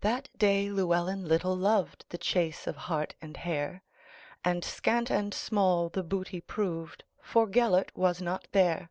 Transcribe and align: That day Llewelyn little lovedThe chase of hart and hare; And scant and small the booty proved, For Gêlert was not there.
That 0.00 0.28
day 0.36 0.70
Llewelyn 0.72 1.28
little 1.28 1.56
lovedThe 1.56 2.20
chase 2.20 2.66
of 2.66 2.74
hart 2.90 3.14
and 3.22 3.36
hare; 3.36 3.84
And 4.44 4.64
scant 4.64 5.08
and 5.08 5.32
small 5.32 5.88
the 5.88 6.02
booty 6.02 6.40
proved, 6.40 7.04
For 7.22 7.46
Gêlert 7.46 7.90
was 7.94 8.20
not 8.20 8.48
there. 8.50 8.90